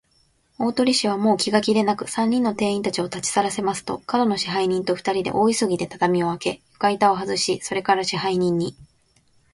[0.57, 8.75] 大鳥氏は、もう気が気でなく、三人の店員たちをたちさらせますと、門野支配人とふたりで、大急ぎで畳をあけ、床板をはずし、それから、支配人に